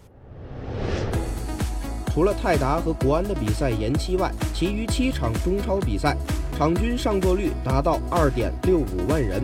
[2.13, 6.17] 除了泰达和国安的比赛延期外，其余七场中超比赛
[6.57, 9.43] 场均上座率达到二点六五万人。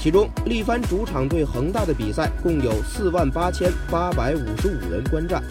[0.00, 5.42] 其中，力帆主场对恒大的比赛共有四万八千八百五十五人观战，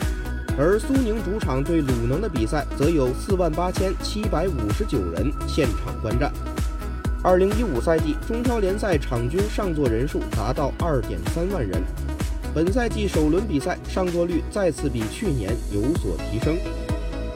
[0.56, 6.32] 而苏宁主场对鲁能的比赛则有四万八千七百五十九人现场观战。
[7.24, 11.82] 二零一五赛季中超联赛场均上座人数达到二点三万人。
[12.56, 16.56] 本赛季首轮比赛上座率再次比去年有所提升，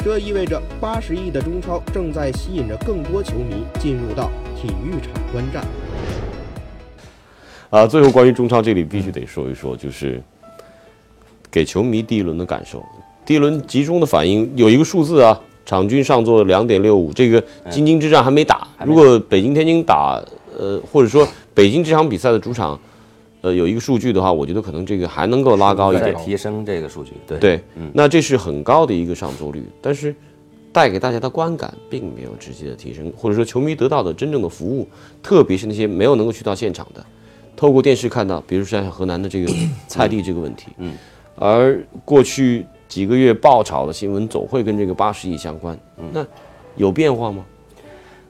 [0.05, 5.65] 这意味着八十亿的中超正在吸引着更多球迷进入到体育场观战。
[7.71, 10.21] 啊，最后关于中超这里必须得说一说，就是
[11.49, 12.85] 给球迷第一轮的感受。
[13.25, 18.67] 第一轮集中的反应有一个数字啊，场均上座两点六五，这个京津之战还没打。
[18.85, 20.23] 如果北京、天津打，
[20.55, 22.79] 呃，或者说北京这场比赛的主场。
[23.47, 27.13] 呃，有一个数据的话，我觉得可能这个还能够拉高一点，提升这个数据。
[27.25, 27.39] 对。
[27.39, 27.61] 对，
[27.93, 30.13] 那这是很高的一个上座率，但是
[30.73, 34.85] 带给大家的观感并没有直接的提升，或者说球迷得到的真正的服务，
[35.23, 37.05] 特别是那些没有能够去到现场的，
[37.55, 39.53] 透过电视看到，比如说像河南的这个
[39.87, 40.93] 菜地这个问题，嗯，
[41.35, 45.79] 而过去几个月爆炒的新闻总会跟这个八十亿相关，
[46.11, 46.25] 那
[46.75, 47.45] 有变化吗？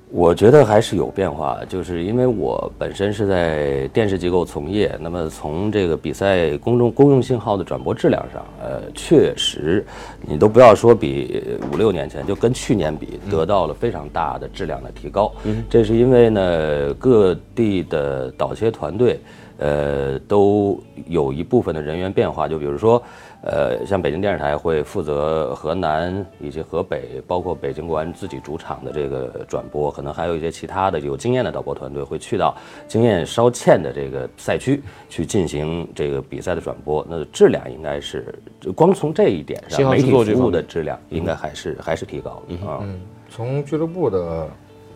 [0.10, 9.86] 我觉得还是有变化，就是因为我本身是在电视机构从业，那么从这个比赛公众公用信号的转播质量上，呃，确实，
[10.22, 11.44] 你都不要说比
[11.74, 15.30] 五六年前，就跟去年比，得到了非常大的质量的提高。
[15.70, 19.20] 这是因为呢，各地的导切团队，
[19.58, 23.04] 呃，都有一部分的人员变化，就比如说。
[23.44, 32.56] 呃，像北京电视台会负责河南以及河北，包括北京国安自己主场的这个转播，可能还有一些其他的有经验的导播团队会去到
[32.88, 37.06] 经验稍欠的这个赛区去进行这个比赛的转播。
[37.08, 38.34] 那质量应该是
[38.76, 42.32] 光从这一点上，媒体服务的质量应该还是还是提高
[42.66, 42.80] 啊。
[42.82, 44.48] 嗯，从俱乐部的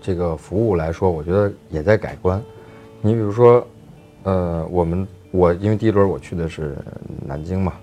[0.02, 2.42] 这个服务来说，我觉得也在改观。
[3.02, 3.66] 你比如说，
[4.24, 6.76] 呃，我们我因为第一轮我去的是
[7.26, 7.74] 南京嘛。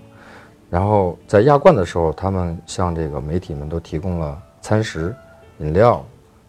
[0.69, 5.15] 然后在亚冠的时候，他们向这个媒体们都提供了餐食、
[5.57, 6.05] 饮料，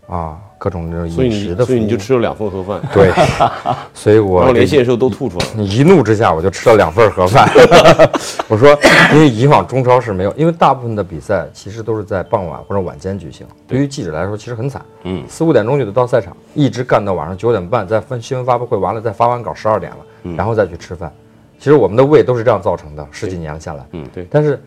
[0.09, 1.65] 啊，各种这种饮食的。
[1.65, 2.81] 所以你就吃了两份盒饭。
[2.93, 3.11] 对，
[3.95, 5.53] 所以我连线的时候都吐出来了。
[5.57, 7.49] 你一怒之下，我就吃了两份盒饭。
[8.47, 8.79] 我说，
[9.15, 13.47] 因为以往中超是没有，因为大部分的比赛其实都是在傍晚或者晚间举行。
[13.67, 14.83] 对于记者来说，其实很惨。
[15.05, 15.25] 嗯。
[15.29, 21.11] 四五点钟就得到赛场，一直干到晚上九点半，再分新闻发布会完了，再发完稿十二点了，然后再去吃饭。
[21.61, 24.27] 其实我们的胃都是这样造成的，十几年下来，嗯，对。
[24.31, 24.59] 但是，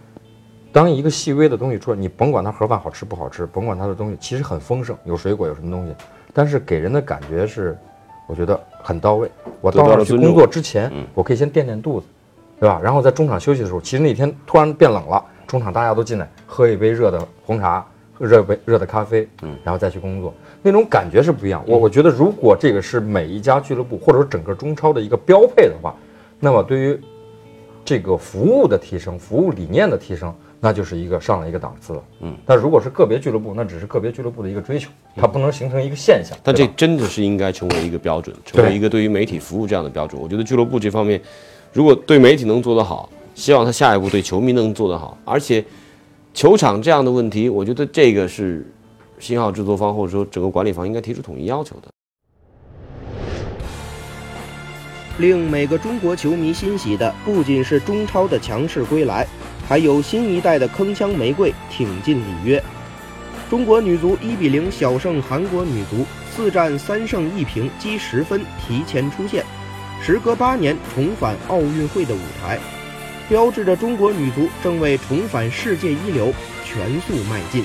[0.72, 5.96] 当一个细微的东西出来，你甭管它盒饭好吃不好吃，甭管它的东西其实很丰盛，有水果有什么东西，
[6.32, 7.76] 但是给人的感觉是，
[8.28, 9.28] 我觉得很到位。
[9.60, 12.06] 我到那儿去工作之前，我可以先垫垫肚子，
[12.60, 12.80] 对吧？
[12.84, 17.84] 然后在中场休息的时候，其实那天突然变冷了，中场大家都进来喝一杯热的红茶，
[18.20, 21.64] 热杯热的咖啡，嗯，然后再去工作，那种感觉是不一样。
[21.66, 25.96] 我我觉得如果这个是每一家俱乐部或者说整个中超的一个标配的话。
[26.44, 27.00] 那么对于
[27.86, 32.04] 这个服务的提升、服务理念的提升，那就是一个上了一个档次了。
[32.20, 36.38] 嗯，但如果是个别俱乐部，那只是个别俱乐部的一个追求，它不能形成一个现象。
[36.44, 40.22] 但这真的是应该成为一个标准，成为一个对于媒体服务这样的标准。
[40.22, 41.22] 我觉得俱乐部这方面，
[41.72, 45.18] 如果对媒体能做得好，希望他下一步对球迷能做得好。
[45.24, 45.64] 而且，
[46.34, 48.70] 球场这样的问题，我觉得这个是
[49.18, 51.88] 信号制作方或者说整个管理方应该提出统一要求的。
[55.18, 59.28] 令每个中国球迷欣喜的不仅是中超的强势归来，
[59.68, 62.62] 还有新一代的铿锵玫瑰挺进里约。
[63.50, 66.04] 中国女足一比零小胜韩国女足，
[66.36, 69.46] 四战三胜一平积十分提前出线，
[70.02, 72.58] 时隔八年重返奥运会的舞台，
[73.30, 76.34] 标志着中国女足正为重返世界一流
[76.66, 77.64] 全速迈进。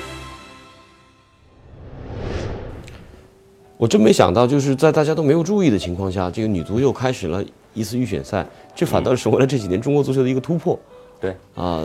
[3.78, 7.42] 我真没想到，就是在大家都没有注意的情况下，这个女足又开始了
[7.74, 10.76] 一次预选赛，这反倒是成为了这几年中国足球的一个突破。
[11.20, 11.84] 对啊，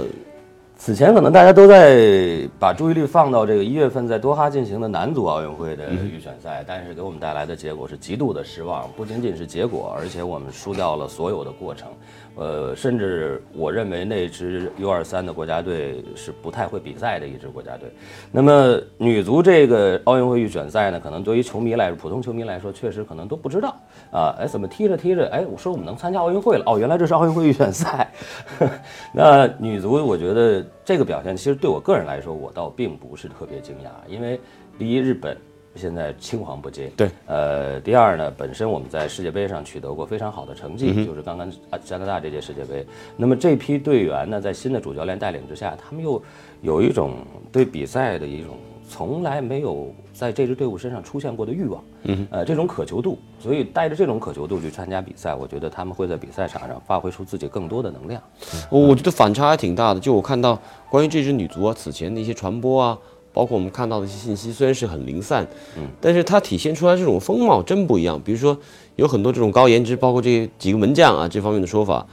[0.75, 11.87] 此前可能大家都在把注意力放到这个一月份在多哈进行的男足奥运会的预选赛，但是给我们带来的结果是极度的失望，不仅仅是结果，而且我们输掉了所有的过程。
[12.35, 17.91] 呃，甚至我认为那支 U 二三的国家队是不太会比赛的一支国家队。
[18.31, 23.75] 那么女足这个奥运会预选赛呢，可能对于球迷来说，普通球迷来说，确实可能都不知道
[24.11, 24.35] 啊。
[24.39, 26.63] 哎，怎么踢着踢着，哎，我说我们能参加奥运会了？
[26.65, 28.11] 哦，原来这是奥运会预选赛。
[29.13, 34.39] 那女足，我觉得这个表现，其实对我个人来说，我倒并不是特别惊讶，因为
[34.79, 35.37] 第一，日本。
[35.75, 41.51] 现在青黄不接，对，呃，第二呢，本身我们在世界杯上取得过非常好的成绩，就是刚刚
[41.83, 42.85] 加拿大这届世界杯。
[43.17, 46.21] 那么这批队员呢，在新的主教练带领之下，他们又
[46.61, 47.15] 有一种
[47.51, 48.55] 对比赛的一种
[48.87, 58.21] 从来没有在这支队伍身上出现过的欲望，嗯，呃，这种渴求度，所以带着这种渴求度去参加比赛，我觉得他们会在比赛场上发挥出自己更多的能量。
[58.69, 62.97] 我我觉得反差还挺大的，就我看到关于这支女足啊，此前的一些传播啊。
[63.33, 68.21] 包括我们看到的一些信息，虽然是很零散，嗯，但是它体现出来这种风貌真不一样。
[68.23, 68.55] 比如说，
[68.95, 72.05] 有很多这种高颜值，包括这几个门将啊这方面的说法，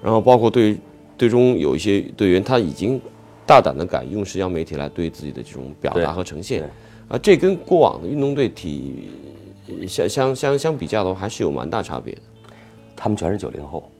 [0.00, 0.78] 然后包括对
[1.16, 3.00] 队中有一些队员，他已经
[3.44, 6.62] 大胆的敢用社交媒体来对自己的这种表达和呈现，
[7.08, 9.08] 啊，这跟过往的运动队体
[9.88, 12.20] 相相相相比较的话，还是有蛮大差别的。
[12.94, 13.90] 他们全是九零后，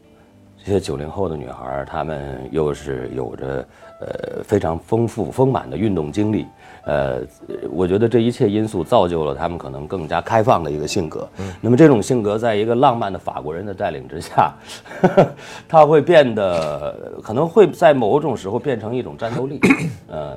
[0.65, 3.69] 这些九零后的女孩，她们又是有着
[4.01, 6.47] 呃非常丰富丰满的运动经历。
[6.89, 7.21] 呃，
[7.71, 11.29] 我觉得这一切因素造就了他们可能更加开放的一个性格。
[11.39, 14.55] 嗯，那么这种性格，在一个浪漫的法国人的带领之下，
[15.69, 19.61] 他会变得可能会在某种时候变成一种战斗力。
[20.09, 20.35] 呃，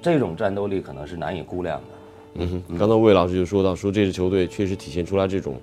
[0.00, 1.84] 这种战斗力可能是难以估量的。
[2.36, 5.60] 嗯哼，刚才魏老师就说到，说这支球队确实体现出来这种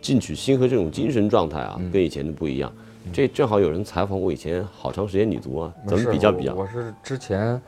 [0.00, 2.72] 进取心和这种精神状态啊，跟以前的不一样。
[3.12, 6.54] 这正好有人采访我以前好长时间女足啊，怎么比较比较？
[6.54, 7.60] 我是之前。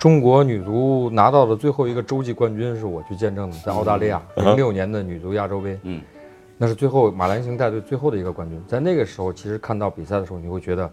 [0.00, 6.00] 中国女足拿到的最后一个洲际冠军是我去见证的，在澳大利亚零六年的女足亚洲杯，嗯，
[6.56, 8.58] 那是最后马兰行带队最后的一个冠军。
[8.66, 10.90] 在那个时候，其实看到比赛的时候，你会觉得，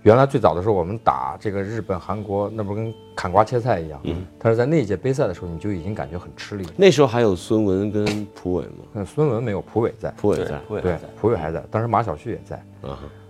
[0.00, 6.66] 原来最早的时候我们打这个日本、韩国，那不跟砍瓜切菜一样，嗯，但是在那一届杯赛的时候，你就已经感觉很吃力。
[6.74, 8.86] 那时候还有孙文跟蒲伟吗？
[8.94, 11.62] 那孙文没有，蒲伟在，蒲伟在，对，蒲伟还在。
[11.70, 12.62] 当时马晓旭也在，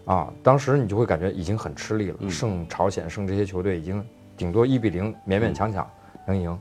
[0.04, 4.00] 啊，当时你就会感觉已经很吃力了，胜朝鲜，胜这些球队已经。
[4.38, 5.86] 顶多一比零，勉勉强强
[6.24, 6.58] 能赢，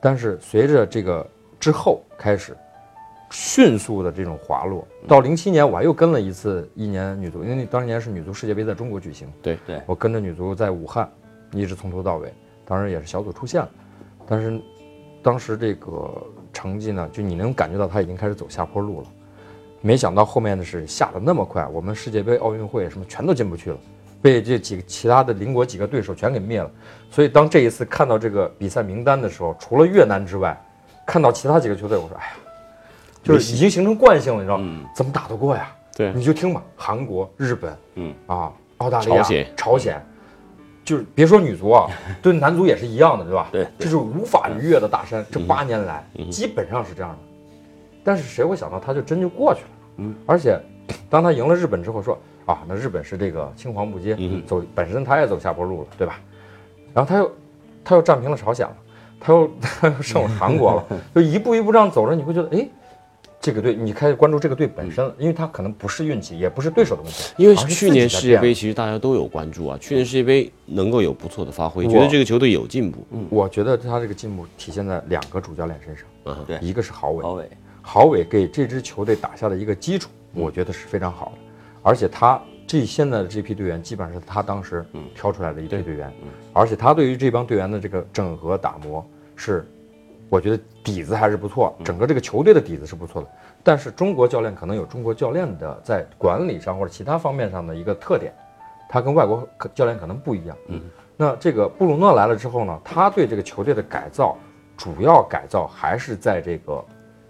[0.00, 1.24] 但是随着这个
[1.60, 2.56] 之后开始
[3.30, 9.58] 迅速的这种滑落，到零七年我还又跟了一次一年女足，因为当年是女足世界杯在中国举行，对。
[9.66, 11.08] 对，我跟着女足在武汉
[11.52, 12.32] 一直从头到尾，
[12.64, 13.70] 当然也是小组出线了，
[14.26, 14.58] 但是
[15.22, 16.10] 当时这个
[16.54, 19.06] 成绩呢，就你能感觉到他已经开始走下坡路了，
[19.82, 23.78] 没想到后面的是下的那么快，我们世界杯、奥运会什么全都进不去了。
[24.20, 26.70] 被这几个其他的邻国几个对手全给灭了，
[27.10, 30.60] 所以当这一次看到这个比赛名单的时候，除了越南之外，
[31.06, 32.32] 看到其他几个球队，我说：“哎呀，
[33.22, 34.88] 就是已经形成惯性了，你知道吗？
[34.94, 40.06] 怎么打得过呀？”对，你就听吧，韩国、日本，嗯啊，澳大利亚、朝鲜，朝鲜，
[40.84, 41.88] 就是别说女足啊，
[42.20, 43.48] 对男足也是一样的，对吧？
[43.52, 45.24] 对，这是无法逾越的大山。
[45.30, 47.18] 这八年来，基本上是这样的。
[48.04, 49.68] 但是谁会想到他就真就过去了？
[49.98, 50.60] 嗯，而且
[51.10, 52.18] 当他赢了日本之后，说。
[52.48, 56.18] 啊，那日本是这个青黄不接，走本身他也走下坡路了，对吧？
[56.94, 57.30] 然后他又
[57.84, 58.74] 他又战平了朝鲜了，
[59.20, 62.66] 他又 他又胜了韩国了， 就一步一步这样走着，你会觉得，哎，
[63.38, 73.06] 这个队你开始关注这个队本身了，因为他可能不是运气，也不是对手的问题，因为去年世界杯其实大家都有关注啊，去年世界杯能够有不错的发挥，觉得这个球队有进步。
[73.10, 77.50] 嗯，我觉得他这个进步体现在两个主教练身上，嗯，对，一个是郝伟，郝伟，
[77.82, 81.47] 郝伟给这支球队打下的一个基础，我觉得是非常好的。
[81.82, 86.12] 而且他这现在的这批队员，基本上是他当时挑出来的一批队员，
[86.52, 89.02] 而且他对于这帮队员的这个整合打磨
[89.36, 89.66] 是，
[90.28, 93.28] 我觉得底子还是不错，整个这个球队的底子是不错的。
[93.64, 98.34] 但是中国教练可能有中国教练的在管理上或者其他方面上的一个特点，
[98.88, 100.56] 他跟外国教练可能不一样。
[100.66, 100.82] 嗯，
[101.16, 104.36] 那这个布鲁诺来了之后呢，他对这个球队的改造，
[104.76, 106.84] 主要改造还是在这个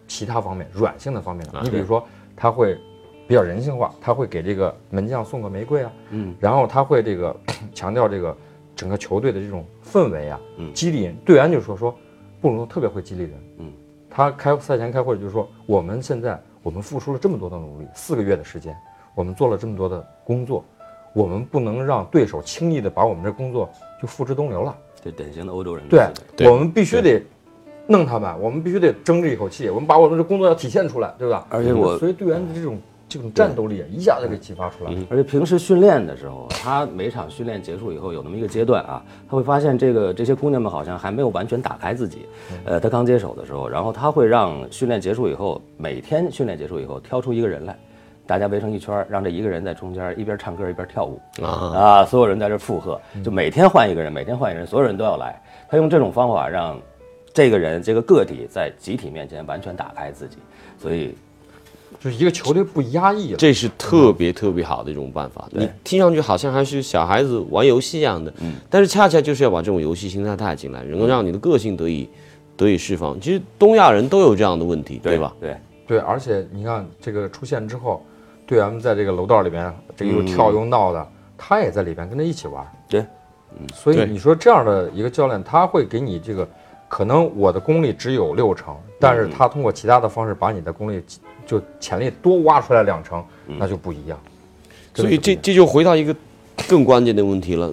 [0.08, 1.46] 其他方面软性的方面。
[1.62, 2.04] 你比如说
[2.34, 2.76] 他会。
[3.28, 7.36] 比较人性化，他会给这个门将送个玫瑰啊，嗯，然后他会这个
[7.74, 8.34] 强调这个
[8.74, 11.94] 整个球队的这种氛围啊，嗯，激励人队员就说说，
[12.40, 13.70] 布鲁诺特别会激励人，嗯，
[14.08, 18.74] 他开赛前开会就是说，我们现在我们付出了这么多的努力，四个月的时间，
[19.14, 20.64] 我们做了这么多的工作，
[21.12, 23.68] 我们不能让对手轻易的把我们这工作
[24.00, 24.74] 就付之东流了，
[25.04, 27.22] 这典型的欧洲人，对，我们必须得
[27.86, 31.46] 弄他们，我们必须得争这一口气，我们把我们的工作要体现出来，对吧？
[31.50, 32.78] 而且我所以队员的这种。
[33.08, 34.98] 这种战斗力一下子给激发出来了。
[35.10, 42.26] 而且平时训练的时候，他每场训练结束以后有那么一个阶段啊，他会发现这个这些姑娘们好像还没有完全打开自己。
[42.64, 47.76] 呃，他刚接手的时候，然后他会让训练结束以后，每天训练结束以后挑出一个人来，
[48.26, 55.40] 大家围成一圈儿，让这一个人在中间一边唱歌一边跳舞啊啊，所有人在这附和，就每天换一个人，每天换一个人，所有人都要来。
[55.70, 56.78] 他用这种方法让
[57.32, 60.36] 这个人这个个体在集体面前完全打开自己，
[60.78, 61.14] 所以
[62.00, 63.36] 就是一个球队不压抑了。
[63.36, 65.48] 这是特别特别好的一种办法。
[65.50, 68.32] 你听上去好像还是小孩子玩游戏一样的，
[68.70, 72.08] 但是恰恰就是要把这种游戏心态带进来，能够让你的个性得以
[72.56, 73.20] 得以释放。
[73.20, 75.34] 其实东亚人都有这样的问题，对吧？？
[75.40, 78.04] 对，对，而且你看这个出现之后，
[78.46, 82.64] 队员们在这个楼道里边，这个又跳又闹的，他也在里边跟着一起玩。
[82.88, 83.04] 对，
[83.74, 86.48] 所以你说这样的一个教练，他会给你这个，
[86.88, 91.02] 可能我的功力只有六成，但是他通过其他的方式把你的功力
[91.48, 93.24] 就潜力多挖出来两成，
[93.58, 94.20] 那就不一样。
[94.92, 96.14] 真所以这这就回到一个
[96.68, 97.72] 更关键的问题了：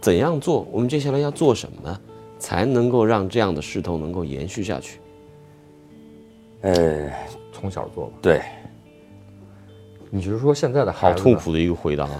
[0.00, 0.66] 怎样做？
[0.72, 2.00] 我们接下来要做什么，
[2.38, 4.98] 才能够让这样的势头能够延续下去？
[6.62, 7.12] 呃，
[7.52, 8.12] 从小做吧。
[8.20, 8.42] 对，
[10.10, 12.10] 你就是说现在的孩子，好痛苦的一个回答啊！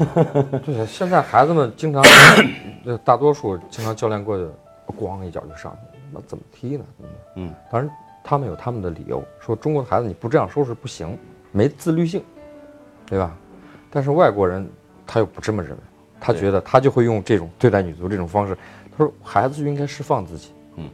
[0.64, 2.00] 对， 现在孩子们经常，
[2.84, 4.46] 呃， 大多数经常教练过去，
[4.96, 6.84] 咣一脚就上去，那怎么踢呢？
[7.02, 7.90] 嗯嗯，当然
[8.25, 11.16] 他们有他们的理由，说中国的孩子你不这样收拾不行，
[11.53, 12.25] 没自律性，
[13.05, 13.37] 对吧？
[13.91, 14.66] 但是外国人
[15.07, 15.77] 他又不这么认为，
[16.18, 18.57] 他觉得他就会用这种对待女足这种方式，
[18.97, 20.89] 他说孩子就应该释放自己，嗯，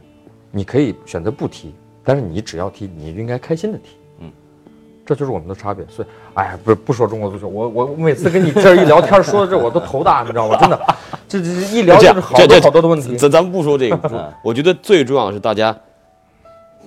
[0.51, 1.73] 你可以选择不踢，
[2.03, 4.29] 但是你只要踢，你就应该开心的踢，嗯，
[5.05, 5.85] 这就是我们的差别。
[5.87, 10.57] 所以，哎呀，不不说中国足球，我我我每次跟你这儿一聊天，说到这我都头大，你知道吗？
[10.59, 10.79] 真的，
[11.29, 13.15] 这这这一聊就是好多好多的问题。
[13.15, 15.75] 咱咱们不说这个，我觉得最重要的是大家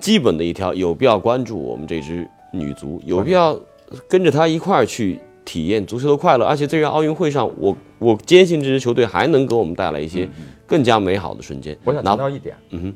[0.05, 3.59] 基本的一条，有必要关注我们这支女足，有必要
[4.07, 6.45] 跟着她一块儿去体验足球的快乐。
[6.45, 10.29] 而且这个奥运会上，我我坚信这支球队还能给我们带来一些
[10.67, 11.75] 更加美好的瞬间。
[11.83, 12.95] 我想哪强调一点，嗯哼，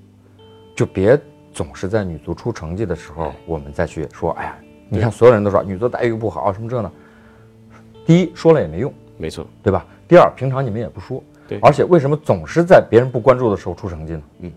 [0.75, 1.19] 就别
[1.51, 4.55] 总是在女足出成绩的时候，我们再去说，哎呀，
[4.87, 6.91] 你看所有人都说女足待遇不好，什么这呢？
[8.05, 9.83] 第一说了也没用，没错，对吧？
[10.07, 14.21] 第二，平常你们也不说，对而且为什么总是在别人不关注的时候出成绩呢？
[14.41, 14.51] 嗯，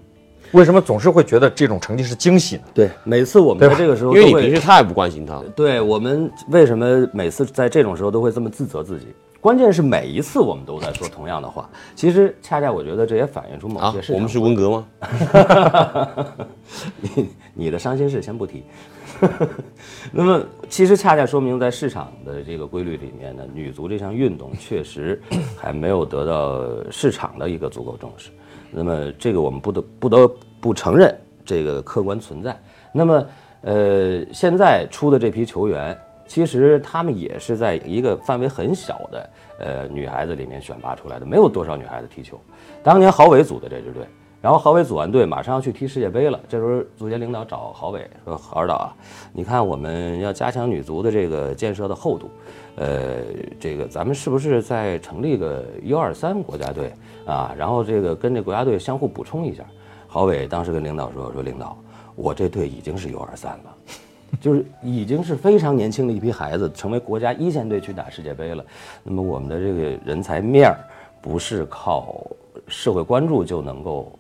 [0.53, 2.63] 为什么总是会觉得这种成绩是惊喜呢？
[2.75, 5.45] 对，每次我们在这个时候因为你平时太不关心他了。
[5.57, 9.07] 对我们为什么每次在这种时候都会这么自责自己？
[9.41, 11.69] 关键是每一次我们都在说同样的话。
[11.97, 14.15] 其实恰恰我觉得这也反映出某啊些市，场。
[14.15, 14.87] 我们是文革吗？
[17.01, 18.63] 你你的伤心事先不提。
[20.13, 25.21] 那么，其实恰恰说明在市场的这个规律里面呢，女足这项运动确实
[25.57, 28.31] 还没有得到市场的一个足够重视。
[28.73, 30.29] 那么，这个我们不得不得
[30.61, 31.15] 不承认
[31.45, 32.59] 这个客观存在。
[32.93, 33.27] 那么，
[33.61, 35.97] 呃，现在出的这批球员，
[36.27, 42.41] 其实他们也是在一个范围很小的呃女孩子里面选拔出来的，没有多少女孩子踢球。
[42.83, 44.05] 当年郝伟组的这支队，
[44.41, 46.41] 然后郝伟组完队，马上要去踢世界杯了。
[46.49, 48.97] 这时候足协领导找郝伟说：“郝指导啊，
[49.33, 52.31] 你看我们要加强女足的这个建设的厚度，
[52.77, 53.23] 呃，
[53.61, 56.93] 这个咱们是不是再成立个 U 二三国家队
[57.27, 57.55] 啊？
[57.57, 59.65] 然后这个跟这国家队相互补充一下。”
[60.09, 61.77] 郝伟当时跟领导说：“说领导，
[62.15, 63.77] 我这队已经是 U 二三了。
[64.41, 68.65] ”就是已经是非常年轻的一批孩子，成为国家一线队去打世界杯了。
[69.03, 70.79] 那么我们的这个人才面儿，
[71.21, 72.27] 不是靠
[72.67, 74.19] 社会关注就能够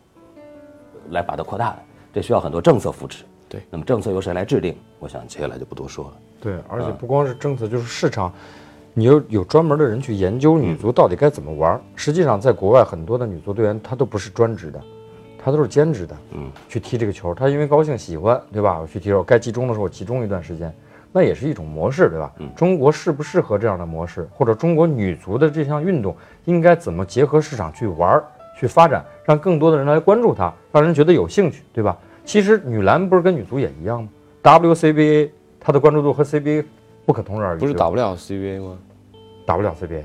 [1.10, 1.78] 来把它扩大的，
[2.12, 3.24] 这需要很多政策扶持。
[3.48, 4.76] 对，那么政策由谁来制定？
[4.98, 6.12] 我想接下来就不多说了。
[6.40, 8.32] 对，而且不光是政策，就是市场，
[8.94, 11.80] 你有有专门的人去研究女足到底该怎么玩儿。
[11.96, 14.80] 实际上，在国外很多的女足队员，她都不是专职的，
[15.42, 16.16] 她都是兼职的。
[16.32, 18.78] 嗯，去踢这个球，她因为高兴喜欢，对吧？
[18.80, 20.74] 我去踢球，该集中的时候我集中一段时间，
[21.10, 22.32] 那也是一种模式，对吧？
[22.38, 26.14] 嗯中国适不适合这样的模式，或者中国女足的这项运动
[26.44, 28.24] 应该怎么结合市场去玩儿、
[28.58, 31.96] 去发展，让更多的人来关注它，让人觉得有兴趣，对吧？
[32.24, 34.08] 其实女篮不是跟女足也一样吗
[34.42, 36.64] ？WCBA 它的关注度和 CBA
[37.04, 38.78] 不可同日而语，不是打不了 CBA 吗？
[39.44, 40.02] 打不了 CBA。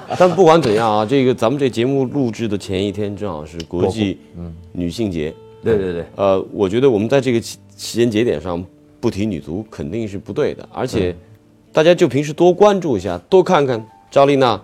[0.18, 4.18] 但不管怎样啊，这个咱们这节目录制的前一天正好是国际
[4.72, 8.64] 女性节，对对对，呃，我觉得我们在这个期时间节点上
[9.00, 11.14] 不提女足肯定是不对的，而且
[11.72, 14.58] 大家就平时多关注一下，多看看赵丽娜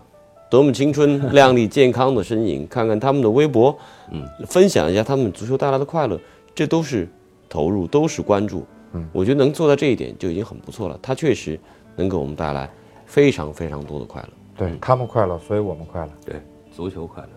[0.51, 3.77] 多么青春 靓丽、健康的身影，看看他们的微博，
[4.11, 6.19] 嗯，分享一下他们足球带来的快乐，
[6.55, 7.07] 这都是
[7.51, 8.65] 投入，都是关注。
[8.93, 10.99] 嗯，我觉得能做到这一点就已经很不错了。
[11.03, 11.59] 它确实
[11.97, 12.71] 能给我们带来
[13.05, 14.29] 非常非常多的快乐。
[14.57, 16.13] 对他们快乐，所以我们快乐。
[16.25, 16.41] 对，
[16.75, 17.29] 足球快乐。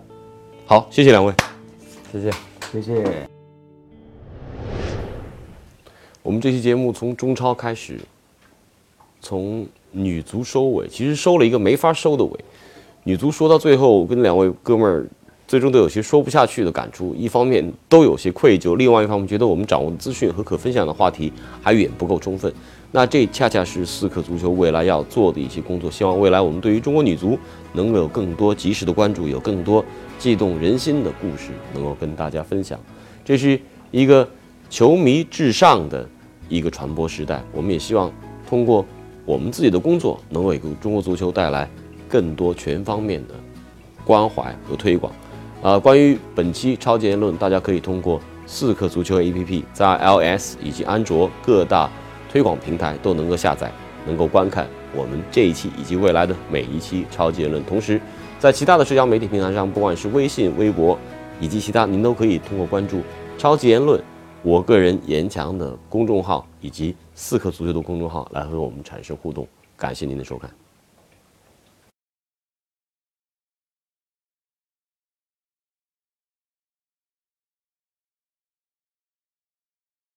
[0.65, 1.33] 好，谢谢两位。
[2.11, 2.31] 谢谢。
[2.71, 3.27] 谢谢。
[6.21, 7.99] 我们这期节目从中超开始，
[9.19, 12.39] 从女足收尾，其实收了一个没法收的尾。
[13.03, 15.07] 女足说到最后，我跟两位哥们儿
[15.49, 17.15] 最终都有些说不下去的感触。
[17.15, 22.53] 一方面都有些愧疚，另外一方面觉得我们掌握的资讯和可分享的话题还远不够充分。
[22.91, 25.89] 那这恰恰是四克足球未来要做的一些工作。
[25.89, 27.35] 希望未来我们对于中国女足
[27.73, 29.83] 能够有更多及时的关注，有更多
[30.19, 32.79] 激动人心的故事能够跟大家分享。
[33.25, 34.27] 这是一个
[34.69, 36.07] 球迷至上的
[36.47, 37.43] 一个传播时代。
[37.51, 38.13] 我们也希望
[38.47, 38.85] 通过
[39.25, 41.67] 我们自己的工作，能为中国足球带来
[42.07, 43.33] 更多全方面的
[44.05, 45.11] 关怀和推广。
[45.61, 51.89] 啊，关于本期超级言论，大家可以通过四克足球 APP 在 iOS 以及安卓各大。
[52.31, 53.71] 推广平台都能够下载，
[54.05, 57.65] 能够观看我们这一期以及未来的每一期超级言论。
[57.65, 57.99] 同时，
[58.37, 60.95] 在其他的社交媒体平台上，不管是微信、微博
[61.39, 63.01] 以及其他，您都可以通过关注
[63.35, 63.99] 超级言论
[64.43, 69.47] 我个人严强的公众号以及四克足球的公众号来和我们产生互动。
[69.75, 70.58] 感谢您的收看。